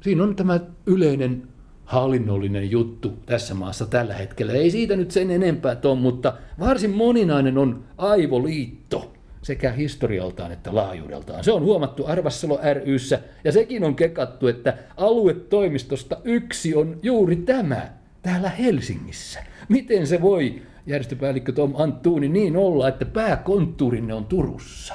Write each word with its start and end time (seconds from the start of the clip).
Siinä 0.00 0.22
on 0.22 0.36
tämä 0.36 0.60
yleinen 0.86 1.42
hallinnollinen 1.84 2.70
juttu 2.70 3.18
tässä 3.26 3.54
maassa 3.54 3.86
tällä 3.86 4.14
hetkellä. 4.14 4.52
Ei 4.52 4.70
siitä 4.70 4.96
nyt 4.96 5.10
sen 5.10 5.30
enempää 5.30 5.74
tuon, 5.74 5.98
mutta 5.98 6.32
varsin 6.58 6.90
moninainen 6.90 7.58
on 7.58 7.84
aivoliitto 7.98 9.12
sekä 9.42 9.72
historialtaan 9.72 10.52
että 10.52 10.74
laajuudeltaan. 10.74 11.44
Se 11.44 11.52
on 11.52 11.62
huomattu 11.62 12.06
Arvassalo 12.06 12.60
ryssä 12.84 13.20
ja 13.44 13.52
sekin 13.52 13.84
on 13.84 13.94
kekattu, 13.94 14.46
että 14.46 14.74
aluetoimistosta 14.96 16.16
yksi 16.24 16.74
on 16.74 16.98
juuri 17.02 17.36
tämä 17.36 17.82
täällä 18.22 18.48
Helsingissä. 18.48 19.40
Miten 19.68 20.06
se 20.06 20.22
voi, 20.22 20.62
järjestöpäällikkö 20.86 21.52
Tom 21.52 21.72
Anttuuni, 21.76 22.28
niin 22.28 22.56
olla, 22.56 22.88
että 22.88 23.04
pääkonttuurinne 23.04 24.14
on 24.14 24.24
Turussa? 24.24 24.94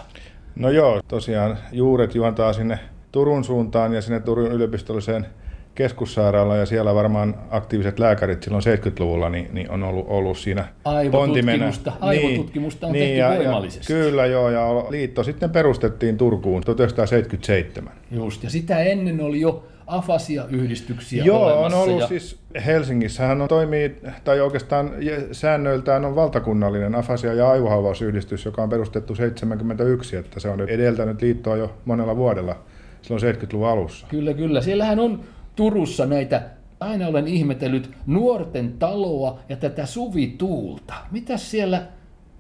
No 0.56 0.70
joo, 0.70 1.02
tosiaan 1.08 1.58
juuret 1.72 2.16
juontaa 2.16 2.54
sinne 2.54 2.80
Turun 3.16 3.44
suuntaan 3.44 3.94
ja 3.94 4.02
sinne 4.02 4.20
Turun 4.20 4.52
yliopistolliseen 4.52 5.26
keskussairaala 5.76 6.56
ja 6.56 6.66
siellä 6.66 6.96
varmaan 6.96 7.36
aktiiviset 7.50 8.00
lääkärit 8.00 8.44
silloin 8.44 8.64
70-luvulla 8.64 9.30
niin, 9.30 9.48
niin 9.52 9.72
on 9.72 9.84
ollut, 9.84 10.06
ollut 10.10 10.38
siinä 10.38 10.68
aivotutkimusta, 10.86 11.94
aivotutkimusta 12.00 12.88
niin, 12.88 12.92
on 12.92 12.94
niin, 12.94 13.24
tehty 13.24 13.36
ja, 13.36 13.46
voimallisesti. 13.46 13.94
Ja, 13.94 14.00
kyllä 14.00 14.26
joo, 14.26 14.50
ja 14.50 14.86
liitto 14.90 15.24
sitten 15.24 15.50
perustettiin 15.50 16.18
Turkuun 16.18 16.62
1977. 16.64 17.94
Just, 18.12 18.44
ja 18.44 18.50
sitä 18.50 18.80
ennen 18.80 19.22
oli 19.22 19.42
jo 19.42 19.64
afasia-yhdistyksiä 19.88 21.24
Joo, 21.24 21.46
olemassa. 21.46 21.78
on 21.78 21.84
ollut 21.84 22.02
ja... 22.02 22.08
siis 22.08 22.40
Helsingissähän 22.66 23.42
on 23.42 23.48
toimii, 23.48 23.96
tai 24.24 24.42
oikeastaan 24.42 24.92
säännöiltään 25.32 26.06
on 26.06 26.16
valtakunnallinen 26.16 26.96
afasia- 26.96 27.34
ja 27.34 27.50
aivohauvausyhdistys, 27.50 28.46
joka 28.46 28.64
on 28.64 28.70
perustettu 28.70 29.16
71, 29.16 30.16
että 30.16 30.40
se 30.40 30.50
on 30.50 30.62
edeltänyt 30.62 31.22
liittoa 31.22 31.58
jo 31.58 31.74
monella 31.86 32.16
vuodella 32.16 32.56
silloin 33.06 33.36
70-luvun 33.36 33.68
alussa. 33.68 34.08
Kyllä, 34.08 34.34
kyllä. 34.34 34.62
Siellähän 34.62 35.00
on 35.00 35.24
Turussa 35.56 36.06
näitä, 36.06 36.42
aina 36.80 37.08
olen 37.08 37.28
ihmetellyt, 37.28 37.90
nuorten 38.06 38.74
taloa 38.74 39.40
ja 39.50 39.56
tätä 39.56 39.86
suvituulta. 39.86 40.94
Mitä 41.12 41.38
siellä, 41.38 41.88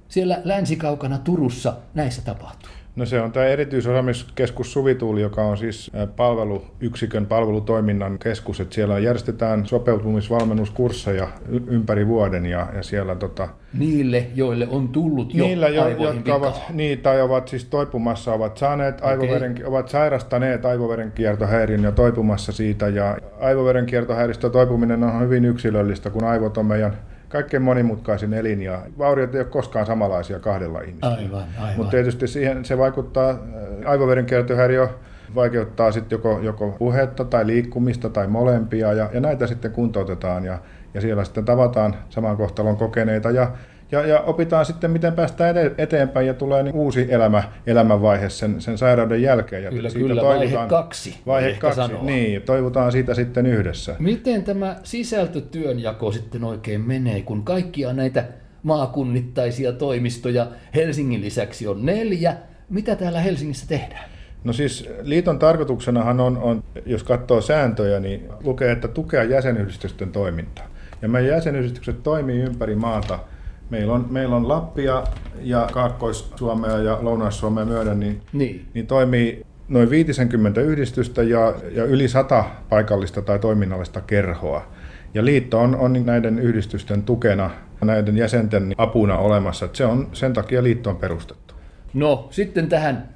siellä 0.07 0.41
länsikaukana 0.43 1.17
Turussa 1.17 1.73
näissä 1.93 2.21
tapahtuu? 2.21 2.71
No 2.95 3.05
se 3.05 3.21
on 3.21 3.31
tämä 3.31 3.45
erityisosaamiskeskus 3.45 4.73
Suvituuli, 4.73 5.21
joka 5.21 5.43
on 5.43 5.57
siis 5.57 5.91
palveluyksikön 6.15 7.25
palvelutoiminnan 7.25 8.19
keskus. 8.19 8.59
Että 8.59 8.75
siellä 8.75 8.99
järjestetään 8.99 9.65
sopeutumisvalmennuskursseja 9.65 11.27
ympäri 11.67 12.07
vuoden 12.07 12.45
ja, 12.45 12.67
ja 12.75 12.83
siellä 12.83 13.15
tota... 13.15 13.49
Niille, 13.77 14.27
joille 14.35 14.67
on 14.67 14.89
tullut 14.89 15.33
jo 15.33 15.45
Niillä, 15.45 15.67
jo, 15.69 15.89
jotka 15.89 16.35
ovat, 16.35 16.61
niin, 16.73 16.99
tai 16.99 17.21
ovat 17.21 17.47
siis 17.47 17.65
toipumassa, 17.65 18.33
ovat 18.33 18.57
saaneet 18.57 18.95
okay. 18.95 19.09
aivoveren, 19.09 19.61
ovat 19.65 19.89
sairastaneet 19.89 20.65
aivoverenkiertohäiriön 20.65 21.83
ja 21.83 21.91
toipumassa 21.91 22.51
siitä. 22.51 22.87
Ja 22.87 23.17
aivoverenkiertohäiristä 23.39 24.49
toipuminen 24.49 25.03
on 25.03 25.21
hyvin 25.21 25.45
yksilöllistä, 25.45 26.09
kun 26.09 26.23
aivot 26.23 26.57
on 26.57 26.65
meidän 26.65 26.97
kaikkein 27.35 27.63
monimutkaisin 27.63 28.33
elin 28.33 28.61
ja 28.61 28.81
vauriot 28.97 29.35
ei 29.35 29.41
ole 29.41 29.47
koskaan 29.47 29.85
samanlaisia 29.85 30.39
kahdella 30.39 30.81
ihmisellä. 30.81 31.15
Aivan, 31.15 31.43
aivan. 31.57 31.77
Mutta 31.77 31.91
tietysti 31.91 32.27
siihen 32.27 32.65
se 32.65 32.77
vaikuttaa, 32.77 33.29
äh, 33.29 33.37
aivoverenkiertohäiriö 33.85 34.89
vaikeuttaa 35.35 35.91
sitten 35.91 36.15
joko, 36.15 36.39
joko 36.39 36.75
puhetta 36.79 37.25
tai 37.25 37.47
liikkumista 37.47 38.09
tai 38.09 38.27
molempia 38.27 38.93
ja, 38.93 39.09
ja 39.13 39.19
näitä 39.19 39.47
sitten 39.47 39.71
kuntoutetaan 39.71 40.45
ja, 40.45 40.59
ja 40.93 41.01
siellä 41.01 41.23
sitten 41.23 41.45
tavataan 41.45 41.95
saman 42.09 42.37
kohtalon 42.37 42.77
kokeneita 42.77 43.31
ja 43.31 43.51
ja, 43.91 44.05
ja 44.05 44.19
opitaan 44.19 44.65
sitten, 44.65 44.91
miten 44.91 45.13
päästään 45.13 45.55
eteenpäin 45.77 46.27
ja 46.27 46.33
tulee 46.33 46.63
niin 46.63 46.75
uusi 46.75 47.07
elämä, 47.09 47.43
elämänvaihe 47.67 48.29
sen, 48.29 48.61
sen 48.61 48.77
sairauden 48.77 49.21
jälkeen. 49.21 49.63
Ja 49.63 49.69
kyllä, 49.69 49.89
siitä 49.89 50.07
kyllä, 50.07 50.21
vaihe 50.21 50.57
kaksi. 50.67 51.17
Vaihe 51.25 51.53
kaksi, 51.59 51.75
sanoa. 51.75 52.03
niin, 52.03 52.41
toivotaan 52.41 52.91
siitä 52.91 53.13
sitten 53.13 53.45
yhdessä. 53.45 53.95
Miten 53.99 54.43
tämä 54.43 54.75
sisältötyönjako 54.83 56.11
sitten 56.11 56.43
oikein 56.43 56.81
menee, 56.81 57.21
kun 57.21 57.43
kaikkia 57.43 57.93
näitä 57.93 58.25
maakunnittaisia 58.63 59.71
toimistoja 59.71 60.47
Helsingin 60.75 61.21
lisäksi 61.21 61.67
on 61.67 61.85
neljä, 61.85 62.35
mitä 62.69 62.95
täällä 62.95 63.19
Helsingissä 63.19 63.67
tehdään? 63.67 64.09
No 64.43 64.53
siis 64.53 64.89
liiton 65.01 65.39
tarkoituksenahan 65.39 66.19
on, 66.19 66.37
on, 66.37 66.63
jos 66.85 67.03
katsoo 67.03 67.41
sääntöjä, 67.41 67.99
niin 67.99 68.29
lukee, 68.43 68.71
että 68.71 68.87
tukea 68.87 69.23
jäsenyhdistysten 69.23 70.11
toimintaa. 70.11 70.65
Ja 71.01 71.09
meidän 71.09 71.31
jäsenyhdistykset 71.31 72.03
toimii 72.03 72.41
ympäri 72.41 72.75
maata– 72.75 73.19
Meillä 73.69 73.93
on, 73.93 74.07
meillä 74.09 74.35
on 74.35 74.47
Lappia 74.47 75.03
ja 75.41 75.67
Kaakkois-Suomea 75.73 76.77
ja 76.77 76.97
Lounais-Suomea 77.01 77.65
myöden, 77.65 77.99
niin, 77.99 78.21
niin. 78.33 78.65
niin 78.73 78.87
toimii 78.87 79.45
noin 79.67 79.89
50 79.89 80.61
yhdistystä 80.61 81.23
ja, 81.23 81.53
ja 81.71 81.83
yli 81.83 82.07
100 82.07 82.45
paikallista 82.69 83.21
tai 83.21 83.39
toiminnallista 83.39 84.01
kerhoa. 84.01 84.67
Ja 85.13 85.25
liitto 85.25 85.59
on, 85.59 85.75
on 85.75 86.05
näiden 86.05 86.39
yhdistysten 86.39 87.03
tukena, 87.03 87.49
näiden 87.81 88.17
jäsenten 88.17 88.73
apuna 88.77 89.17
olemassa. 89.17 89.69
Se 89.73 89.85
on 89.85 90.07
sen 90.13 90.33
takia 90.33 90.63
liitto 90.63 90.89
on 90.89 90.97
perustettu. 90.97 91.53
No 91.93 92.27
sitten 92.31 92.69
tähän 92.69 93.09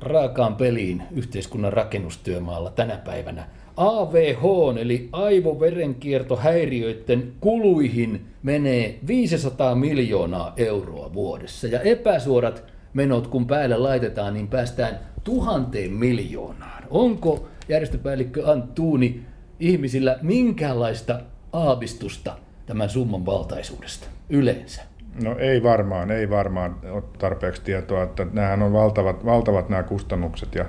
raakaan 0.00 0.56
peliin 0.56 1.02
yhteiskunnan 1.10 1.72
rakennustyömaalla 1.72 2.70
tänä 2.70 2.96
päivänä. 2.96 3.44
AVH 3.76 4.42
eli 4.80 5.08
aivoverenkiertohäiriöiden 5.12 7.32
kuluihin 7.40 8.26
menee 8.42 8.98
500 9.06 9.74
miljoonaa 9.74 10.52
euroa 10.56 11.14
vuodessa 11.14 11.66
ja 11.66 11.80
epäsuorat 11.80 12.64
menot 12.94 13.26
kun 13.26 13.46
päälle 13.46 13.76
laitetaan, 13.76 14.34
niin 14.34 14.48
päästään 14.48 14.98
tuhanteen 15.24 15.92
miljoonaan. 15.92 16.82
Onko 16.90 17.48
järjestöpäällikkö 17.68 18.50
Anttuuni 18.50 19.20
ihmisillä 19.60 20.18
minkäänlaista 20.22 21.20
aavistusta 21.52 22.36
tämän 22.66 22.88
summan 22.88 23.26
valtaisuudesta 23.26 24.06
yleensä? 24.30 24.82
No 25.24 25.38
ei 25.38 25.62
varmaan, 25.62 26.10
ei 26.10 26.30
varmaan 26.30 26.76
ole 26.90 27.02
tarpeeksi 27.18 27.62
tietoa, 27.62 28.02
että 28.02 28.26
nämähän 28.32 28.62
on 28.62 28.72
valtavat, 28.72 29.24
valtavat 29.24 29.68
nämä 29.68 29.82
kustannukset 29.82 30.54
ja 30.54 30.64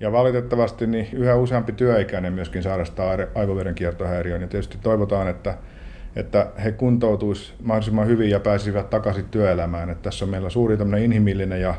ja 0.00 0.12
valitettavasti 0.12 0.86
niin 0.86 1.08
yhä 1.12 1.34
useampi 1.36 1.72
työikäinen 1.72 2.32
myöskin 2.32 2.62
sairastaa 2.62 3.16
aivoverenkiertohäiriön 3.34 4.40
ja 4.40 4.48
tietysti 4.48 4.78
toivotaan, 4.82 5.28
että, 5.28 5.58
että 6.16 6.46
he 6.64 6.72
kuntoutuisivat 6.72 7.60
mahdollisimman 7.62 8.06
hyvin 8.06 8.30
ja 8.30 8.40
pääsisivät 8.40 8.90
takaisin 8.90 9.24
työelämään. 9.30 9.90
Että 9.90 10.02
tässä 10.02 10.24
on 10.24 10.30
meillä 10.30 10.50
suuri 10.50 10.78
inhimillinen 11.04 11.60
ja 11.60 11.74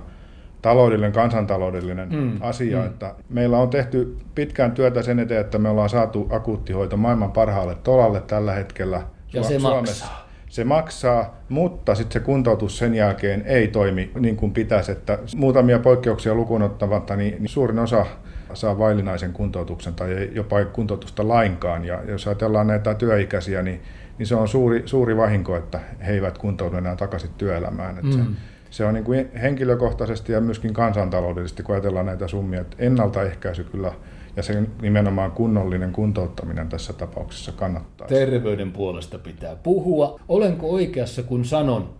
taloudellinen, 0.62 1.12
kansantaloudellinen 1.12 2.10
mm, 2.10 2.38
asia. 2.42 2.80
Mm. 2.80 2.86
Että 2.86 3.16
meillä 3.30 3.58
on 3.58 3.70
tehty 3.70 4.18
pitkään 4.36 4.72
työtä 4.72 5.02
sen 5.02 5.20
eteen, 5.20 5.42
että 5.42 5.58
me 5.58 5.70
ollaan 5.70 5.90
saatu 5.90 6.28
akuuttihoito 6.32 6.98
maailman 6.98 7.32
parhaalle 7.32 7.76
tolalle 7.76 8.22
tällä 8.22 8.54
hetkellä 8.54 9.02
ja 9.34 9.42
Su- 9.42 9.48
se 9.48 9.60
Suomessa. 9.60 10.06
Maksaa. 10.06 10.25
Se 10.50 10.64
maksaa, 10.64 11.36
mutta 11.50 11.96
sitten 11.96 12.22
se 12.22 12.26
kuntoutus 12.26 12.78
sen 12.78 12.96
jälkeen 12.96 13.44
ei 13.46 13.68
toimi 13.68 14.12
niin 14.20 14.36
kuin 14.36 14.52
pitäisi. 14.52 14.92
Että 14.92 15.20
muutamia 15.36 15.80
poikkeuksia 15.80 16.36
lukuun 16.36 16.62
ottamatta, 16.62 17.16
niin, 17.16 17.36
niin 17.40 17.50
suurin 17.50 17.80
osa 17.80 18.06
saa 18.54 18.78
vaillinaisen 18.78 19.34
kuntoutuksen 19.34 19.94
tai 19.94 20.30
jopa 20.32 20.66
kuntoutusta 20.66 21.28
lainkaan. 21.28 21.86
Ja 21.86 22.00
jos 22.08 22.28
ajatellaan 22.28 22.68
näitä 22.68 22.94
työikäisiä, 22.94 23.62
niin, 23.62 23.82
niin 24.18 24.28
se 24.28 24.36
on 24.36 24.48
suuri, 24.48 24.84
suuri 24.86 25.18
vahinko, 25.18 25.56
että 25.56 25.80
he 26.08 26.14
eivät 26.14 26.38
kuntoudu 26.38 26.78
enää 26.78 26.96
takaisin 26.96 27.30
työelämään. 27.38 27.98
Että 27.98 28.18
mm. 28.18 28.24
se, 28.24 28.40
se 28.70 28.86
on 28.86 28.94
niin 28.94 29.04
kuin 29.04 29.30
henkilökohtaisesti 29.42 30.32
ja 30.32 30.42
myöskin 30.42 30.74
kansantaloudellisesti, 30.74 31.64
kun 31.64 31.76
ajatellaan 31.76 32.06
näitä 32.06 32.28
summia, 32.28 32.62
että 32.62 32.76
ennaltaehkäisy 32.80 33.64
kyllä 33.64 33.92
ja 34.36 34.44
se 34.44 34.64
nimenomaan 34.82 35.32
kunnollinen 35.32 35.92
kuntouttaminen 35.92 36.70
tässä 36.70 36.94
tapauksessa 36.94 37.52
kannattaa. 37.52 38.08
Terveyden 38.08 38.72
puolesta 38.72 39.20
pitää 39.20 39.56
puhua. 39.56 40.20
Olenko 40.30 40.70
oikeassa, 40.70 41.24
kun 41.24 41.46
sanon, 41.46 41.94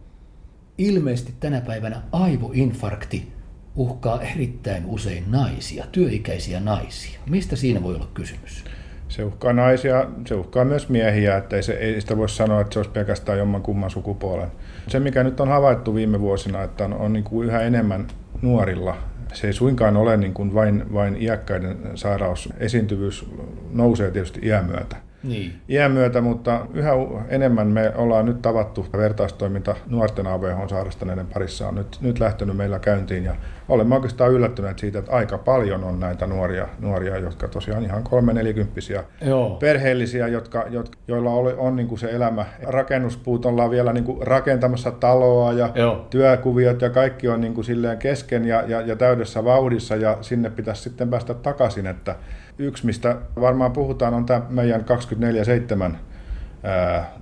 ilmeisesti 0.78 1.34
tänä 1.40 1.62
päivänä 1.62 2.02
aivoinfarkti 2.12 3.36
uhkaa 3.76 4.22
erittäin 4.22 4.86
usein 4.86 5.24
naisia, 5.32 5.86
työikäisiä 5.92 6.60
naisia. 6.60 7.20
Mistä 7.30 7.56
siinä 7.56 7.84
voi 7.84 7.96
olla 7.96 8.08
kysymys? 8.14 8.64
Se 9.08 9.24
uhkaa 9.24 9.54
naisia, 9.54 10.08
se 10.28 10.36
uhkaa 10.36 10.66
myös 10.66 10.90
miehiä, 10.90 11.38
että 11.38 11.56
ei, 11.56 11.64
se, 11.64 11.74
ei 11.74 12.02
sitä 12.02 12.18
voi 12.18 12.30
sanoa, 12.30 12.62
että 12.62 12.74
se 12.74 12.80
olisi 12.80 12.92
pelkästään 12.92 13.38
jomman 13.38 13.62
kumman 13.62 13.90
sukupuolen. 13.90 14.48
Se, 14.88 15.00
mikä 15.00 15.24
nyt 15.24 15.40
on 15.40 15.48
havaittu 15.48 15.96
viime 15.96 16.20
vuosina, 16.20 16.64
että 16.64 16.86
on, 16.86 16.94
on 16.94 17.14
niin 17.14 17.24
kuin 17.24 17.48
yhä 17.48 17.62
enemmän 17.62 18.08
nuorilla 18.42 18.98
se 19.34 19.48
ei 19.48 19.54
suinkaan 19.54 19.98
ole 19.98 20.18
niin 20.18 20.34
kuin 20.34 20.54
vain, 20.54 20.94
vain 20.94 21.22
iäkkäiden 21.22 21.78
sairaus. 21.96 22.50
Esiintyvyys 22.58 23.26
nousee 23.72 24.12
tietysti 24.12 24.40
iän 24.44 24.66
myötä 24.66 24.96
niin. 25.28 25.54
iän 25.70 25.92
myötä, 25.92 26.22
mutta 26.22 26.66
yhä 26.74 26.92
enemmän 27.30 27.68
me 27.68 27.92
ollaan 27.96 28.26
nyt 28.26 28.42
tavattu 28.42 28.86
vertaistoiminta 28.98 29.76
nuorten 29.88 30.28
AVH-sairastaneiden 30.28 31.28
parissa 31.34 31.68
on 31.68 31.76
nyt, 31.76 31.98
nyt 32.02 32.20
lähtenyt 32.20 32.58
meillä 32.58 32.80
käyntiin 32.80 33.24
ja 33.24 33.36
olemme 33.70 33.96
oikeastaan 33.96 34.32
yllättyneet 34.32 34.80
siitä, 34.80 35.00
että 35.00 35.12
aika 35.12 35.38
paljon 35.38 35.84
on 35.84 36.00
näitä 36.00 36.28
nuoria, 36.28 36.68
nuoria 36.80 37.18
jotka 37.18 37.48
tosiaan 37.48 37.84
ihan 37.84 38.04
kolme 38.04 38.34
nelikymppisiä 38.34 39.04
perheellisiä, 39.60 40.28
jotka, 40.28 40.66
jotka, 40.70 40.98
joilla 41.08 41.32
oli, 41.32 41.54
on 41.58 41.76
niin 41.76 41.88
kuin 41.88 42.00
se 42.00 42.12
elämä. 42.12 42.46
Rakennuspuut 42.64 43.46
ollaan 43.46 43.72
vielä 43.72 43.94
niin 43.94 44.04
kuin 44.04 44.28
rakentamassa 44.28 44.92
taloa 44.92 45.54
ja 45.54 45.70
Joo. 45.76 46.08
työkuviot 46.10 46.82
ja 46.82 46.90
kaikki 46.90 47.28
on 47.28 47.42
niin 47.42 47.54
kuin 47.54 47.66
silleen 47.66 47.98
kesken 47.98 48.46
ja, 48.46 48.64
ja, 48.68 48.82
ja 48.82 48.96
täydessä 48.96 49.44
vauhdissa 49.44 49.96
ja 49.96 50.18
sinne 50.22 50.50
pitäisi 50.50 50.82
sitten 50.82 51.10
päästä 51.10 51.34
takaisin, 51.34 51.88
että 51.88 52.16
Yksi, 52.58 52.86
mistä 52.86 53.18
varmaan 53.42 53.72
puhutaan, 53.72 54.14
on 54.14 54.26
tämä 54.26 54.42
meidän 54.50 54.86
24-7 55.92 55.96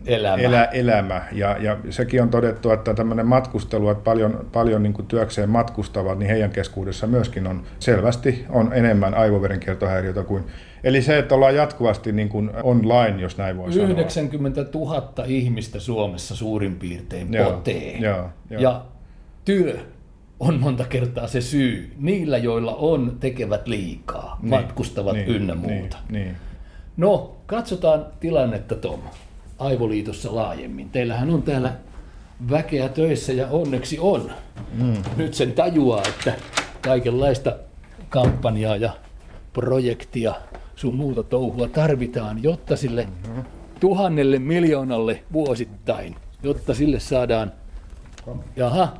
elämä. 0.05 0.41
Elä, 0.41 0.63
elämä. 0.63 1.21
Ja, 1.31 1.57
ja 1.59 1.77
sekin 1.89 2.21
on 2.21 2.29
todettu, 2.29 2.71
että 2.71 2.93
tämmöinen 2.93 3.27
matkustelu, 3.27 3.89
että 3.89 4.03
paljon, 4.03 4.45
paljon 4.51 4.83
niin 4.83 4.93
kuin 4.93 5.07
työkseen 5.07 5.49
matkustavat, 5.49 6.19
niin 6.19 6.29
heidän 6.29 6.51
keskuudessa 6.51 7.07
myöskin 7.07 7.47
on 7.47 7.63
selvästi 7.79 8.45
on 8.49 8.73
enemmän 8.73 9.13
aivoverenkiertohäiriötä 9.13 10.23
kuin 10.23 10.43
Eli 10.83 11.01
se, 11.01 11.17
että 11.17 11.35
ollaan 11.35 11.55
jatkuvasti 11.55 12.11
niin 12.11 12.29
kuin 12.29 12.51
online, 12.63 13.21
jos 13.21 13.37
näin 13.37 13.57
voi 13.57 13.69
90 13.75 14.65
000 14.73 15.13
ihmistä 15.25 15.79
Suomessa 15.79 16.35
suurin 16.35 16.75
piirtein 16.75 17.33
joo, 17.33 17.51
potee. 17.51 17.97
Joo, 17.97 18.29
joo. 18.49 18.61
Ja 18.61 18.85
työ 19.45 19.79
on 20.47 20.59
monta 20.59 20.83
kertaa 20.83 21.27
se 21.27 21.41
syy. 21.41 21.93
Niillä, 21.97 22.37
joilla 22.37 22.75
on, 22.75 23.17
tekevät 23.19 23.67
liikaa, 23.67 24.39
niin, 24.41 24.49
matkustavat 24.49 25.13
niin, 25.13 25.27
ynnä 25.27 25.55
muuta. 25.55 25.97
Niin, 26.09 26.23
niin. 26.25 26.35
No, 26.97 27.35
katsotaan 27.45 28.05
tilannetta 28.19 28.75
Tom. 28.75 28.99
Aivoliitossa 29.59 30.35
laajemmin. 30.35 30.89
Teillähän 30.89 31.29
on 31.29 31.43
täällä 31.43 31.73
väkeä 32.49 32.89
töissä 32.89 33.33
ja 33.33 33.47
onneksi 33.47 33.99
on. 33.99 34.31
Mm. 34.73 34.93
Nyt 35.17 35.33
sen 35.33 35.51
tajuaa, 35.53 36.03
että 36.07 36.33
kaikenlaista 36.81 37.55
kampanjaa 38.09 38.75
ja 38.75 38.91
projektia 39.53 40.33
sun 40.75 40.95
muuta 40.95 41.23
touhua 41.23 41.67
tarvitaan, 41.67 42.43
jotta 42.43 42.75
sille 42.75 43.07
tuhannelle 43.79 44.39
miljoonalle 44.39 45.23
vuosittain, 45.33 46.15
jotta 46.43 46.73
sille 46.73 46.99
saadaan, 46.99 47.51
jaha, 48.55 48.93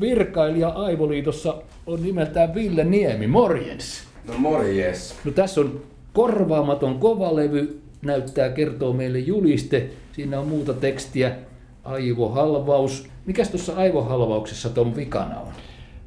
virkailija 0.00 0.68
Aivoliitossa 0.68 1.54
on 1.86 2.02
nimeltään 2.02 2.54
Ville 2.54 2.84
Niemi, 2.84 3.26
morjens. 3.26 4.04
No 4.28 4.34
morjes. 4.38 5.16
No 5.24 5.32
tässä 5.32 5.60
on 5.60 5.80
korvaamaton 6.12 6.98
kovalevy, 6.98 7.80
näyttää, 8.02 8.48
kertoo 8.48 8.92
meille 8.92 9.18
juliste. 9.18 9.86
Siinä 10.12 10.40
on 10.40 10.48
muuta 10.48 10.74
tekstiä, 10.74 11.32
aivohalvaus. 11.84 13.08
Mikäs 13.26 13.48
tuossa 13.48 13.76
aivohalvauksessa 13.76 14.70
ton 14.70 14.96
vikana 14.96 15.40
on? 15.40 15.52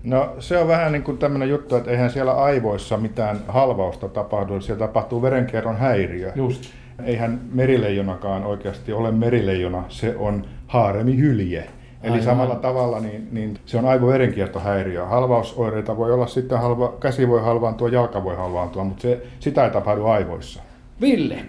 No 0.04 0.36
se 0.40 0.58
on 0.58 0.68
vähän 0.68 0.92
niin 0.92 1.04
kuin 1.04 1.18
tämmöinen 1.18 1.50
juttu, 1.50 1.76
että 1.76 1.92
eihän 1.92 2.10
siellä 2.10 2.32
aivoissa 2.32 2.98
mitään 2.98 3.40
halvausta 3.48 4.10
tapahdu, 4.10 4.62
siellä 4.62 4.88
tapahtuu 4.88 5.22
verenkierron 5.22 5.78
häiriö. 5.78 6.32
Just. 6.36 6.64
Eihän 7.04 7.42
merileijonakaan 7.54 8.44
oikeasti 8.44 8.94
ole 8.94 9.12
merileijona, 9.12 9.84
se 9.90 10.16
on 10.18 10.46
haaremihylje. 10.68 11.68
Eli 12.04 12.12
Aivan. 12.12 12.26
samalla 12.26 12.56
tavalla 12.56 13.00
niin, 13.00 13.28
niin 13.32 13.60
se 13.66 13.78
on 13.78 13.86
aivoverenkiertohäiriö. 13.86 15.06
Halvausoireita 15.06 15.98
voi 15.98 16.14
olla 16.14 16.28
sitten, 16.28 16.60
halva, 16.60 16.98
käsi 17.00 17.28
voi 17.28 17.42
halvaantua, 17.42 17.90
jalka 17.90 18.24
voi 18.24 18.36
halvaantua, 18.36 18.84
mutta 18.84 19.02
se, 19.02 19.24
sitä 19.40 19.66
ei 19.66 19.72
tapahdu 19.72 20.06
aivoissa. 20.06 20.62
Ville, 21.02 21.46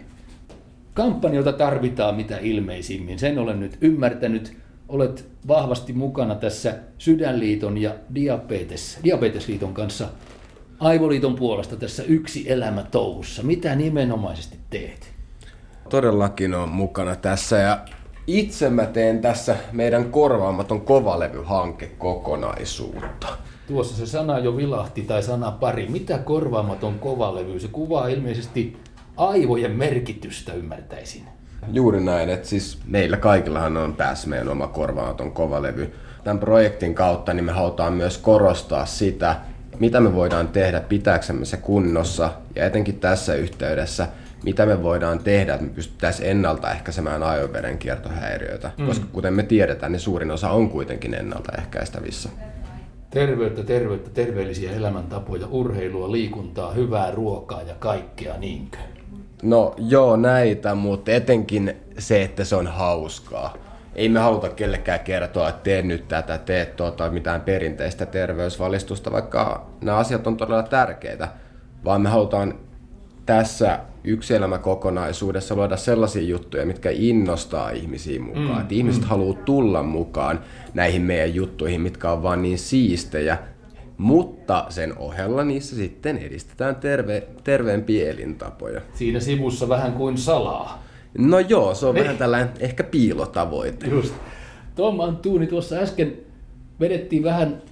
kampanjota 0.94 1.52
tarvitaan 1.52 2.14
mitä 2.14 2.38
ilmeisimmin. 2.38 3.18
Sen 3.18 3.38
olen 3.38 3.60
nyt 3.60 3.78
ymmärtänyt. 3.80 4.56
Olet 4.88 5.28
vahvasti 5.48 5.92
mukana 5.92 6.34
tässä 6.34 6.74
Sydänliiton 6.98 7.78
ja 7.78 7.90
Diabetes, 8.14 8.98
Diabetesliiton 9.04 9.74
kanssa 9.74 10.08
Aivoliiton 10.82 11.34
puolesta 11.34 11.76
tässä 11.76 12.02
yksi 12.02 12.52
elämä 12.52 12.82
touhussa. 12.90 13.42
Mitä 13.42 13.74
nimenomaisesti 13.74 14.58
teet? 14.70 15.12
Todellakin 15.88 16.54
on 16.54 16.68
mukana 16.68 17.16
tässä 17.16 17.58
ja 17.58 17.78
itse 18.26 18.70
mä 18.70 18.86
teen 18.86 19.20
tässä 19.20 19.56
meidän 19.72 20.04
korvaamaton 20.04 20.80
kovalevy-hanke 20.80 21.86
kokonaisuutta. 21.98 23.26
Tuossa 23.66 23.96
se 23.96 24.06
sana 24.06 24.38
jo 24.38 24.56
vilahti 24.56 25.02
tai 25.02 25.22
sana 25.22 25.50
pari. 25.50 25.86
Mitä 25.88 26.18
korvaamaton 26.18 26.98
kovalevy? 26.98 27.60
Se 27.60 27.68
kuvaa 27.68 28.08
ilmeisesti 28.08 28.76
aivojen 29.16 29.70
merkitystä, 29.70 30.52
ymmärtäisin. 30.52 31.22
Juuri 31.72 32.00
näin, 32.00 32.28
että 32.28 32.48
siis 32.48 32.78
meillä 32.86 33.16
kaikillahan 33.16 33.76
on 33.76 33.94
päässä 33.94 34.28
meidän 34.28 34.48
oma 34.48 34.66
korvaamaton 34.66 35.32
kovalevy. 35.32 35.94
Tämän 36.24 36.38
projektin 36.38 36.94
kautta 36.94 37.34
niin 37.34 37.44
me 37.44 37.52
halutaan 37.52 37.92
myös 37.92 38.18
korostaa 38.18 38.86
sitä, 38.86 39.36
mitä 39.78 40.00
me 40.00 40.14
voidaan 40.14 40.48
tehdä 40.48 40.80
pitääksemme 40.80 41.44
se 41.44 41.56
kunnossa 41.56 42.30
ja 42.56 42.66
etenkin 42.66 43.00
tässä 43.00 43.34
yhteydessä– 43.34 44.08
mitä 44.42 44.66
me 44.66 44.82
voidaan 44.82 45.18
tehdä, 45.18 45.54
että 45.54 45.66
me 45.66 45.72
pystyttäisiin 45.72 46.30
ennaltaehkäisemään 46.30 47.22
aivoverenkiertohäiriöitä, 47.22 48.70
mm. 48.78 48.86
koska 48.86 49.06
kuten 49.12 49.34
me 49.34 49.42
tiedetään, 49.42 49.92
niin 49.92 50.00
suurin 50.00 50.30
osa 50.30 50.50
on 50.50 50.70
kuitenkin 50.70 51.14
ennaltaehkäistävissä. 51.14 52.28
Terveyttä, 53.10 53.62
terveyttä, 53.62 54.10
terveellisiä 54.10 54.72
elämäntapoja, 54.72 55.46
urheilua, 55.50 56.12
liikuntaa, 56.12 56.72
hyvää 56.72 57.10
ruokaa 57.10 57.62
ja 57.62 57.74
kaikkea 57.74 58.38
niinkö? 58.38 58.78
No 59.42 59.74
joo, 59.78 60.16
näitä, 60.16 60.74
mutta 60.74 61.12
etenkin 61.12 61.76
se, 61.98 62.22
että 62.22 62.44
se 62.44 62.56
on 62.56 62.66
hauskaa. 62.66 63.54
Ei 63.94 64.08
me 64.08 64.20
haluta 64.20 64.48
kellekään 64.48 65.00
kertoa, 65.00 65.48
että 65.48 65.62
tee 65.62 65.82
nyt 65.82 66.08
tätä, 66.08 66.38
tee 66.38 66.66
tuota, 66.66 67.10
mitään 67.10 67.40
perinteistä 67.40 68.06
terveysvalistusta, 68.06 69.12
vaikka 69.12 69.66
nämä 69.80 69.98
asiat 69.98 70.26
on 70.26 70.36
todella 70.36 70.62
tärkeitä, 70.62 71.28
vaan 71.84 72.00
me 72.00 72.08
halutaan 72.08 72.54
tässä 73.26 73.78
yksi 74.04 74.34
elämä 74.34 74.58
kokonaisuudessa 74.58 75.54
luoda 75.54 75.76
sellaisia 75.76 76.22
juttuja, 76.22 76.66
mitkä 76.66 76.90
innostaa 76.92 77.70
ihmisiä 77.70 78.20
mukaan. 78.20 78.46
Mm, 78.46 78.60
että 78.60 78.74
ihmiset 78.74 79.02
mm. 79.02 79.08
haluaa 79.08 79.38
tulla 79.44 79.82
mukaan 79.82 80.40
näihin 80.74 81.02
meidän 81.02 81.34
juttuihin, 81.34 81.80
mitkä 81.80 82.12
on 82.12 82.22
vaan 82.22 82.42
niin 82.42 82.58
siistejä, 82.58 83.38
mutta 83.98 84.66
sen 84.68 84.98
ohella 84.98 85.44
niissä 85.44 85.76
sitten 85.76 86.18
edistetään 86.18 86.76
terve, 86.76 87.26
terveempiä 87.44 88.10
elintapoja. 88.10 88.80
Siinä 88.94 89.20
sivussa 89.20 89.68
vähän 89.68 89.92
kuin 89.92 90.18
salaa. 90.18 90.82
No 91.18 91.38
joo, 91.38 91.74
se 91.74 91.86
on 91.86 91.94
niin. 91.94 92.04
vähän 92.04 92.18
tällainen 92.18 92.50
ehkä 92.60 92.84
piilotavoite. 92.84 93.86
Just. 93.86 94.14
Tom 94.74 95.00
Antuuni 95.00 95.46
tuossa 95.46 95.76
äsken 95.76 96.12
vedettiin 96.80 97.22
vähän 97.22 97.62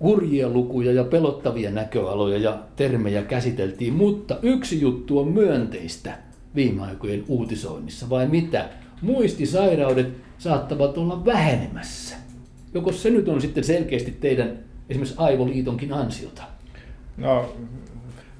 hurjia 0.00 0.48
lukuja 0.48 0.92
ja 0.92 1.04
pelottavia 1.04 1.70
näköaloja 1.70 2.38
ja 2.38 2.58
termejä 2.76 3.22
käsiteltiin, 3.22 3.92
mutta 3.92 4.36
yksi 4.42 4.80
juttu 4.80 5.18
on 5.18 5.28
myönteistä 5.28 6.18
viime 6.54 6.82
aikojen 6.82 7.24
uutisoinnissa, 7.28 8.10
vai 8.10 8.28
mitä? 8.28 8.68
Muistisairaudet 9.02 10.08
saattavat 10.38 10.98
olla 10.98 11.24
vähenemässä. 11.24 12.16
Joko 12.74 12.92
se 12.92 13.10
nyt 13.10 13.28
on 13.28 13.40
sitten 13.40 13.64
selkeästi 13.64 14.10
teidän 14.10 14.58
esimerkiksi 14.88 15.14
Aivoliitonkin 15.18 15.92
ansiota? 15.92 16.42
No 17.16 17.52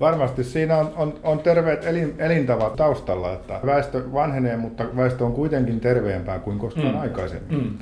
varmasti 0.00 0.44
siinä 0.44 0.76
on, 0.76 0.92
on, 0.96 1.14
on 1.22 1.38
terveet 1.38 1.84
elin, 1.84 2.14
elintavat 2.18 2.76
taustalla, 2.76 3.32
että 3.32 3.60
väestö 3.66 4.12
vanhenee, 4.12 4.56
mutta 4.56 4.84
väestö 4.96 5.24
on 5.24 5.32
kuitenkin 5.32 5.80
terveempää 5.80 6.38
kuin 6.38 6.58
koskaan 6.58 6.94
mm. 6.94 7.00
aikaisemmin. 7.00 7.62
Mm 7.62 7.78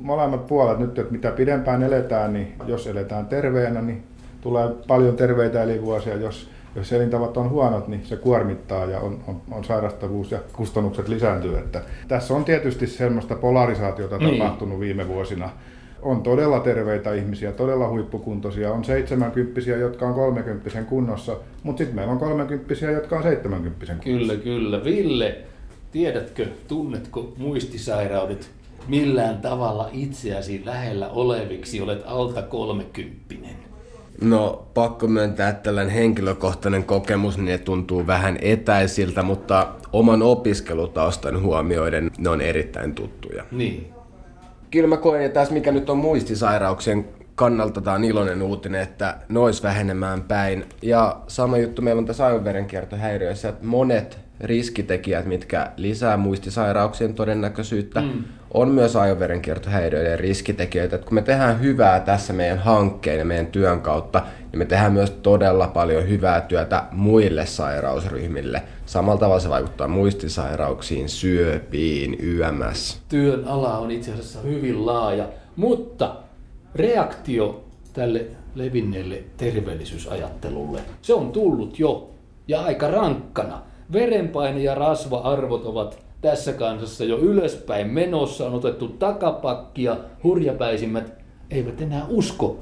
molemmat 0.00 0.46
puolet 0.46 0.78
nyt, 0.78 0.98
että 0.98 1.12
mitä 1.12 1.30
pidempään 1.30 1.82
eletään, 1.82 2.32
niin 2.32 2.54
jos 2.66 2.86
eletään 2.86 3.26
terveenä, 3.26 3.82
niin 3.82 4.02
tulee 4.40 4.68
paljon 4.88 5.16
terveitä 5.16 5.62
elinvuosia. 5.62 6.16
Jos, 6.16 6.50
jos 6.76 6.92
elintavat 6.92 7.36
on 7.36 7.50
huonot, 7.50 7.88
niin 7.88 8.06
se 8.06 8.16
kuormittaa 8.16 8.84
ja 8.84 9.00
on, 9.00 9.20
on, 9.26 9.40
on 9.50 9.64
sairastavuus 9.64 10.30
ja 10.30 10.38
kustannukset 10.52 11.08
lisääntyy. 11.08 11.58
Että 11.58 11.82
tässä 12.08 12.34
on 12.34 12.44
tietysti 12.44 12.86
semmoista 12.86 13.34
polarisaatiota 13.34 14.18
niin. 14.18 14.38
tapahtunut 14.38 14.80
viime 14.80 15.08
vuosina. 15.08 15.50
On 16.02 16.22
todella 16.22 16.60
terveitä 16.60 17.14
ihmisiä, 17.14 17.52
todella 17.52 17.88
huippukuntoisia. 17.88 18.72
On 18.72 18.84
70 18.84 19.60
jotka 19.60 20.06
on 20.06 20.14
30 20.14 20.82
kunnossa, 20.82 21.36
mutta 21.62 21.78
sitten 21.78 21.96
meillä 21.96 22.12
on 22.12 22.18
30 22.18 22.74
jotka 22.90 23.16
on 23.16 23.22
70 23.22 23.86
kunnossa. 23.86 24.04
Kyllä, 24.04 24.36
kyllä. 24.36 24.84
Ville, 24.84 25.38
tiedätkö, 25.92 26.46
tunnetko 26.68 27.32
muistisairaudet 27.36 28.50
millään 28.88 29.38
tavalla 29.38 29.88
itseäsi 29.92 30.62
lähellä 30.64 31.08
oleviksi, 31.08 31.80
olet 31.80 32.02
alta 32.06 32.42
kolmekymppinen? 32.42 33.56
No 34.20 34.66
pakko 34.74 35.08
myöntää, 35.08 35.48
että 35.48 35.62
tällainen 35.62 35.94
henkilökohtainen 35.94 36.84
kokemus 36.84 37.36
niin 37.36 37.46
ne 37.46 37.58
tuntuu 37.58 38.06
vähän 38.06 38.38
etäisiltä, 38.42 39.22
mutta 39.22 39.68
oman 39.92 40.22
opiskelutaustan 40.22 41.42
huomioiden 41.42 42.10
ne 42.18 42.28
on 42.28 42.40
erittäin 42.40 42.94
tuttuja. 42.94 43.44
Niin. 43.50 43.92
Kyllä 44.70 44.88
mä 44.88 44.96
koen, 44.96 45.22
että 45.22 45.40
tässä 45.40 45.54
mikä 45.54 45.72
nyt 45.72 45.90
on 45.90 45.98
muistisairauksien 45.98 47.04
kannalta 47.34 47.80
tämä 47.80 47.96
on 47.96 48.04
iloinen 48.04 48.42
uutinen, 48.42 48.80
että 48.80 49.16
nois 49.28 49.62
vähenemään 49.62 50.22
päin. 50.22 50.64
Ja 50.82 51.20
sama 51.28 51.58
juttu 51.58 51.82
meillä 51.82 52.00
on 52.00 52.06
tässä 52.06 52.26
aivoverenkiertohäiriöissä, 52.26 53.48
että 53.48 53.66
monet 53.66 54.18
riskitekijät, 54.40 55.26
mitkä 55.26 55.70
lisää 55.76 56.16
muistisairauksien 56.16 57.14
todennäköisyyttä, 57.14 58.00
mm. 58.00 58.24
on 58.54 58.68
myös 58.68 58.96
aivoverenkiertohäiriöiden 58.96 60.18
riskitekijöitä. 60.18 60.96
Et 60.96 61.04
kun 61.04 61.14
me 61.14 61.22
tehdään 61.22 61.60
hyvää 61.60 62.00
tässä 62.00 62.32
meidän 62.32 62.58
hankkeen 62.58 63.18
ja 63.18 63.24
meidän 63.24 63.46
työn 63.46 63.80
kautta, 63.80 64.22
niin 64.52 64.58
me 64.58 64.64
tehdään 64.64 64.92
myös 64.92 65.10
todella 65.10 65.66
paljon 65.66 66.08
hyvää 66.08 66.40
työtä 66.40 66.84
muille 66.92 67.46
sairausryhmille. 67.46 68.62
Samalla 68.86 69.20
tavalla 69.20 69.40
se 69.40 69.48
vaikuttaa 69.48 69.88
muistisairauksiin, 69.88 71.08
syöpiin, 71.08 72.16
YMS. 72.20 73.02
Työn 73.08 73.44
ala 73.44 73.78
on 73.78 73.90
itse 73.90 74.12
asiassa 74.12 74.40
hyvin 74.40 74.86
laaja, 74.86 75.28
mutta 75.56 76.16
reaktio 76.74 77.64
tälle 77.92 78.26
levinneelle 78.54 79.22
terveellisyysajattelulle, 79.36 80.80
se 81.02 81.14
on 81.14 81.32
tullut 81.32 81.78
jo 81.78 82.10
ja 82.48 82.62
aika 82.62 82.90
rankkana. 82.90 83.62
Verenpaine 83.92 84.60
ja 84.62 84.74
rasva-arvot 84.74 85.66
ovat 85.66 85.98
tässä 86.20 86.52
kansassa 86.52 87.04
jo 87.04 87.18
ylöspäin 87.18 87.86
menossa, 87.86 88.46
on 88.46 88.54
otettu 88.54 88.88
takapakkia, 88.88 89.96
hurjapäisimmät 90.24 91.12
eivät 91.50 91.80
enää 91.80 92.06
usko 92.08 92.56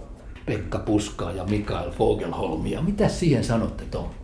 Pekka 0.46 0.78
Puskaa 0.78 1.32
ja 1.32 1.44
Mikael 1.44 1.90
Fogelholmia. 1.90 2.82
Mitä 2.82 3.08
siihen 3.08 3.44
sanotte, 3.44 3.84
Tom? 3.90 4.19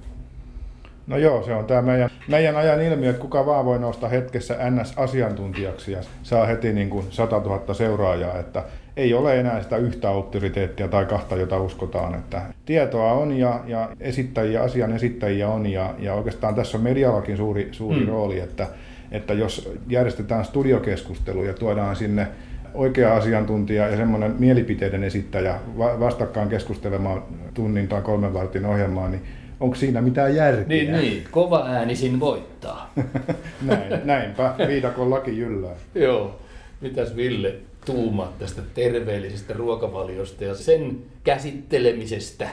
No 1.07 1.17
joo, 1.17 1.43
se 1.43 1.55
on 1.55 1.65
tämä 1.65 1.83
meidän, 1.83 2.11
meidän 2.29 2.57
ajan 2.57 2.83
ilmiö, 2.83 3.11
että 3.11 3.23
kuka 3.23 3.47
vaan 3.47 3.65
voi 3.65 3.79
nousta 3.79 4.09
hetkessä 4.09 4.57
NS-asiantuntijaksi 4.71 5.93
ja 5.93 6.01
saa 6.23 6.47
heti 6.47 6.73
niin 6.73 6.91
kuin 6.91 7.07
100 7.11 7.39
000 7.39 7.75
seuraajaa, 7.75 8.39
että 8.39 8.65
ei 8.97 9.15
ole 9.15 9.41
enää 9.41 9.63
sitä 9.63 9.77
yhtä 9.77 10.09
auktoriteettia 10.09 10.89
tai 10.89 11.05
kahta, 11.05 11.37
jota 11.37 11.59
uskotaan. 11.59 12.15
Että 12.15 12.43
tietoa 12.67 13.13
on 13.13 13.33
ja, 13.33 13.61
ja 13.67 13.89
esittäjiä, 14.01 14.63
asian 14.63 14.93
esittäjiä 14.93 15.49
on 15.49 15.67
ja, 15.67 15.95
ja 15.99 16.15
oikeastaan 16.15 16.55
tässä 16.55 16.79
on 16.79 16.85
mediallakin 16.85 17.37
suuri, 17.37 17.69
suuri 17.73 17.99
hmm. 17.99 18.09
rooli, 18.09 18.41
että, 18.41 18.67
että 19.13 19.35
jos 19.35 19.73
järjestetään 19.89 20.45
studiokeskustelu 20.45 21.45
ja 21.45 21.55
tuodaan 21.55 21.97
sinne 21.97 22.29
oikea 22.75 23.17
asiantuntija 23.17 23.89
ja 23.89 23.97
semmoinen 23.97 24.35
mielipiteiden 24.39 25.05
esittäjä 25.05 25.55
vastakkaan 25.79 26.49
keskustelemaan 26.49 27.23
tunnin 27.55 27.89
tai 27.89 28.03
kolmen 28.03 28.35
vartin 28.35 28.67
ohjelmaa, 28.67 29.09
niin 29.09 29.23
onko 29.61 29.77
siinä 29.77 30.01
mitään 30.01 30.37
järkeä? 30.37 30.65
Niin, 30.69 30.93
niin. 30.93 31.25
kova 31.31 31.65
äänisin 31.67 32.21
voittaa. 32.21 32.93
Näin, 33.63 34.01
näinpä, 34.05 34.55
viidakon 34.69 35.11
laki 35.11 35.39
jyllää. 35.39 35.75
Joo. 35.95 36.41
Mitäs 36.81 37.17
Ville 37.17 37.55
tuumaat 37.85 38.39
tästä 38.39 38.63
terveellisestä 38.75 39.55
ruokavaliosta 39.55 40.45
ja 40.45 40.55
sen 40.55 40.99
käsittelemisestä? 41.25 42.49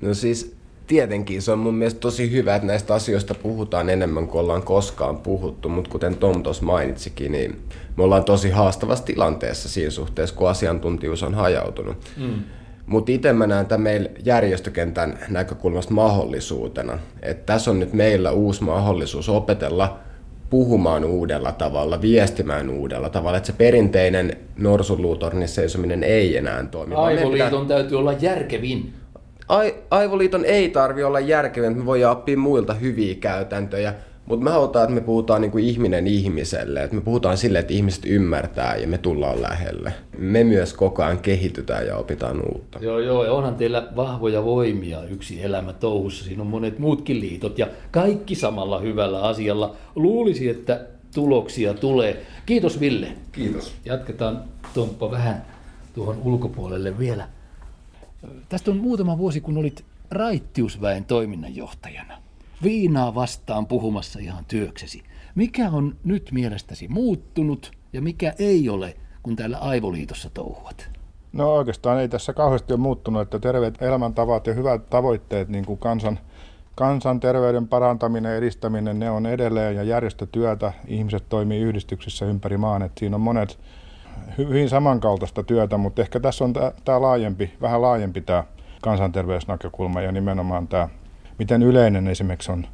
No 0.00 0.14
siis 0.14 0.56
tietenkin 0.86 1.42
se 1.42 1.52
on 1.52 1.58
mun 1.58 1.74
mielestä 1.74 2.00
tosi 2.00 2.32
hyvä, 2.32 2.54
että 2.54 2.66
näistä 2.66 2.94
asioista 2.94 3.34
puhutaan 3.34 3.90
enemmän 3.90 4.26
kuin 4.26 4.40
ollaan 4.40 4.62
koskaan 4.62 5.16
puhuttu, 5.16 5.68
mutta 5.68 5.90
kuten 5.90 6.16
Tom 6.16 6.42
tuossa 6.42 6.64
mainitsikin, 6.64 7.32
niin 7.32 7.60
me 7.96 8.02
ollaan 8.02 8.24
tosi 8.24 8.50
haastavassa 8.50 9.04
tilanteessa 9.04 9.68
siinä 9.68 9.90
suhteessa, 9.90 10.36
kun 10.36 10.48
asiantuntijuus 10.48 11.22
on 11.22 11.34
hajautunut. 11.34 11.96
Mm. 12.16 12.42
Mutta 12.86 13.12
itse 13.12 13.32
mä 13.32 13.46
näen 13.46 13.66
tämän 13.66 13.82
meillä 13.82 14.10
järjestökentän 14.24 15.18
näkökulmasta 15.28 15.94
mahdollisuutena, 15.94 16.98
että 17.22 17.52
tässä 17.52 17.70
on 17.70 17.80
nyt 17.80 17.92
meillä 17.92 18.30
uusi 18.30 18.64
mahdollisuus 18.64 19.28
opetella 19.28 19.98
puhumaan 20.50 21.04
uudella 21.04 21.52
tavalla, 21.52 22.00
viestimään 22.00 22.70
uudella 22.70 23.08
tavalla, 23.08 23.36
että 23.36 23.46
se 23.46 23.52
perinteinen 23.52 24.36
norsunluutornissa 24.56 25.54
seisominen 25.54 26.04
ei 26.04 26.36
enää 26.36 26.64
toimi. 26.70 26.94
Aivoliiton 26.94 27.62
pitää... 27.62 27.78
täytyy 27.78 27.98
olla 27.98 28.12
järkevin 28.12 28.92
Aivoliiton 29.90 30.44
ei 30.44 30.68
tarvi 30.68 31.02
olla 31.04 31.20
järkevä, 31.20 31.66
että 31.66 31.78
me 31.78 31.86
voidaan 31.86 32.16
oppia 32.16 32.36
muilta 32.36 32.74
hyviä 32.74 33.14
käytäntöjä, 33.14 33.94
mutta 34.32 34.44
me 34.44 34.50
halutaan, 34.50 34.84
että 34.84 34.94
me 34.94 35.00
puhutaan 35.00 35.40
niin 35.40 35.50
kuin 35.50 35.64
ihminen 35.64 36.06
ihmiselle, 36.06 36.82
että 36.82 36.96
me 36.96 37.02
puhutaan 37.02 37.38
sille, 37.38 37.58
että 37.58 37.72
ihmiset 37.72 38.04
ymmärtää 38.06 38.76
ja 38.76 38.86
me 38.86 38.98
tullaan 38.98 39.42
lähelle. 39.42 39.92
Me 40.18 40.44
myös 40.44 40.74
koko 40.74 41.02
ajan 41.02 41.18
kehitytään 41.18 41.86
ja 41.86 41.96
opitaan 41.96 42.42
uutta. 42.52 42.78
Joo, 42.82 42.98
joo, 42.98 43.24
ja 43.24 43.32
onhan 43.32 43.54
teillä 43.54 43.88
vahvoja 43.96 44.44
voimia 44.44 45.04
yksi 45.04 45.42
elämä 45.42 45.72
touhussa. 45.72 46.24
Siinä 46.24 46.42
on 46.42 46.48
monet 46.48 46.78
muutkin 46.78 47.20
liitot 47.20 47.58
ja 47.58 47.66
kaikki 47.90 48.34
samalla 48.34 48.78
hyvällä 48.78 49.22
asialla. 49.22 49.76
Luulisi, 49.94 50.48
että 50.48 50.86
tuloksia 51.14 51.74
tulee. 51.74 52.26
Kiitos 52.46 52.80
Ville. 52.80 53.08
Kiitos. 53.32 53.74
Jatketaan 53.84 54.44
Tomppa 54.74 55.10
vähän 55.10 55.44
tuohon 55.94 56.18
ulkopuolelle 56.24 56.98
vielä. 56.98 57.28
Tästä 58.48 58.70
on 58.70 58.76
muutama 58.76 59.18
vuosi, 59.18 59.40
kun 59.40 59.58
olit 59.58 59.84
raittiusväen 60.10 61.04
toiminnanjohtajana. 61.04 62.21
Viinaa 62.62 63.14
vastaan 63.14 63.66
puhumassa 63.66 64.18
ihan 64.18 64.44
työksesi. 64.44 65.02
Mikä 65.34 65.70
on 65.70 65.96
nyt 66.04 66.28
mielestäsi 66.32 66.88
muuttunut 66.88 67.72
ja 67.92 68.02
mikä 68.02 68.34
ei 68.38 68.68
ole, 68.68 68.96
kun 69.22 69.36
täällä 69.36 69.58
Aivoliitossa 69.58 70.30
touhuat? 70.34 70.90
No 71.32 71.54
oikeastaan 71.54 72.00
ei 72.00 72.08
tässä 72.08 72.32
kauheasti 72.32 72.72
ole 72.72 72.80
muuttunut, 72.80 73.22
että 73.22 73.38
terveet 73.38 73.82
elämäntavat 73.82 74.46
ja 74.46 74.54
hyvät 74.54 74.90
tavoitteet, 74.90 75.48
niin 75.48 75.64
kuin 75.64 75.78
kansan, 75.78 76.18
kansanterveyden 76.74 77.68
parantaminen 77.68 78.30
ja 78.30 78.36
edistäminen, 78.36 78.98
ne 78.98 79.10
on 79.10 79.26
edelleen 79.26 79.76
ja 79.76 79.82
järjestötyötä. 79.82 80.72
Ihmiset 80.86 81.28
toimii 81.28 81.60
yhdistyksissä 81.60 82.26
ympäri 82.26 82.56
maan, 82.56 82.82
että 82.82 82.98
siinä 82.98 83.16
on 83.16 83.20
monet 83.20 83.58
hyvin 84.38 84.68
samankaltaista 84.68 85.42
työtä, 85.42 85.76
mutta 85.76 86.02
ehkä 86.02 86.20
tässä 86.20 86.44
on 86.44 86.52
tämä 86.84 87.02
laajempi, 87.02 87.52
vähän 87.60 87.82
laajempi 87.82 88.20
tämä 88.20 88.44
kansanterveysnäkökulma 88.82 90.00
ja 90.00 90.12
nimenomaan 90.12 90.68
tämä, 90.68 90.88
miten 91.38 91.62
yleinen 91.62 92.08
esimerkiksi 92.08 92.52
on, 92.52 92.66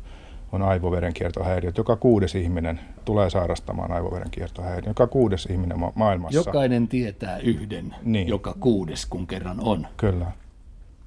on 0.52 0.62
aivoverenkiertohäiriöt. 0.62 1.78
Joka 1.78 1.96
kuudes 1.96 2.34
ihminen 2.34 2.80
tulee 3.04 3.30
sairastamaan 3.30 3.92
aivoverenkiertohäiriöt. 3.92 4.86
Joka 4.86 5.06
kuudes 5.06 5.46
ihminen 5.46 5.78
ma- 5.78 5.92
maailmassa. 5.94 6.38
Jokainen 6.38 6.88
tietää 6.88 7.38
yhden, 7.38 7.94
niin. 8.04 8.28
joka 8.28 8.54
kuudes 8.60 9.06
kun 9.06 9.26
kerran 9.26 9.60
on. 9.60 9.86
Kyllä. 9.96 10.32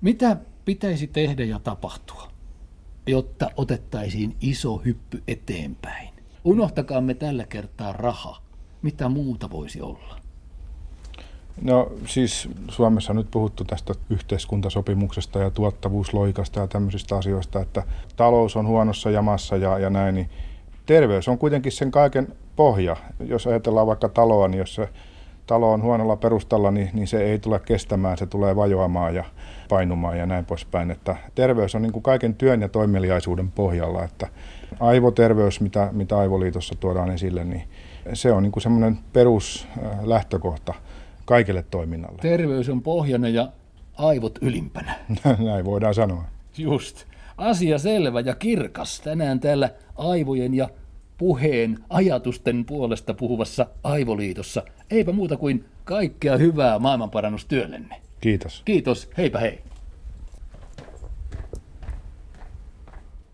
Mitä 0.02 0.38
pitäisi 0.66 1.08
tehdä 1.08 1.44
ja 1.44 1.60
tapahtua, 1.60 2.28
jotta 3.08 3.52
otettaisiin 3.58 4.36
iso 4.42 4.78
hyppy 4.78 5.24
eteenpäin? 5.28 6.10
Unohtakaamme 6.44 7.14
tällä 7.14 7.46
kertaa 7.46 7.94
raha. 7.94 8.42
Mitä 8.82 9.10
muuta 9.10 9.50
voisi 9.50 9.82
olla? 9.82 10.21
No 11.62 11.92
siis 12.06 12.50
Suomessa 12.70 13.12
on 13.12 13.18
nyt 13.18 13.32
puhuttu 13.32 13.64
tästä 13.64 13.94
yhteiskuntasopimuksesta 14.10 15.40
ja 15.40 15.52
tuottavuusloikasta 15.52 16.60
ja 16.60 16.68
tämmöisistä 16.68 17.18
asioista, 17.18 17.62
että 17.62 17.84
talous 18.16 18.56
on 18.56 18.68
huonossa 18.68 19.10
jamassa 19.10 19.58
ja, 19.58 19.80
ja 19.80 19.90
näin, 19.90 20.16
niin 20.16 20.30
terveys 20.86 21.28
on 21.28 21.38
kuitenkin 21.38 21.72
sen 21.72 21.92
kaiken 21.92 22.28
pohja. 22.56 22.96
Jos 23.20 23.48
ajatellaan 23.48 23.88
vaikka 23.88 24.10
taloa, 24.10 24.48
niin 24.48 24.60
jos 24.60 24.76
se 24.76 24.90
talo 25.48 25.72
on 25.72 25.82
huonolla 25.82 26.16
perustalla, 26.16 26.72
niin, 26.72 26.90
niin 26.94 27.08
se 27.08 27.22
ei 27.24 27.40
tule 27.40 27.60
kestämään, 27.60 28.18
se 28.18 28.26
tulee 28.26 28.56
vajoamaan 28.56 29.16
ja 29.16 29.24
painumaan 29.70 30.18
ja 30.18 30.26
näin 30.26 30.46
poispäin. 30.46 30.92
Että 30.92 31.16
terveys 31.36 31.76
on 31.76 31.82
niin 31.82 31.92
kuin 31.92 32.04
kaiken 32.04 32.36
työn 32.36 32.62
ja 32.62 32.70
toimeliaisuuden 32.70 33.52
pohjalla, 33.52 34.04
että 34.04 34.28
aivoterveys, 34.80 35.62
mitä, 35.62 35.90
mitä 35.92 36.18
Aivoliitossa 36.20 36.76
tuodaan 36.80 37.12
esille, 37.12 37.44
niin 37.44 37.64
se 38.14 38.32
on 38.32 38.44
niin 38.44 38.52
kuin 38.52 38.64
semmoinen 38.64 39.00
peruslähtökohta 39.14 40.74
kaikille 41.26 41.66
toiminnalle. 41.72 42.22
Terveys 42.22 42.70
on 42.70 42.82
pohjana 42.82 43.30
ja 43.30 43.48
aivot 43.98 44.40
ylimpänä. 44.42 44.96
Näin 45.46 45.66
voidaan 45.66 45.94
sanoa. 45.94 46.24
Just. 46.58 47.06
Asia 47.38 47.80
selvä 47.80 48.20
ja 48.20 48.36
kirkas 48.36 49.02
tänään 49.02 49.40
täällä 49.40 49.70
aivojen 49.96 50.54
ja 50.54 50.70
puheen 51.18 51.80
ajatusten 51.90 52.66
puolesta 52.66 53.14
puhuvassa 53.14 53.66
Aivoliitossa. 53.84 54.64
Eipä 54.92 55.12
muuta 55.12 55.38
kuin 55.38 55.66
kaikkea 55.84 56.38
hyvää 56.38 56.80
maailmanparannustyöllenne. 56.80 58.02
Kiitos. 58.22 58.62
Kiitos. 58.66 59.10
Heipä 59.18 59.40
hei. 59.40 59.62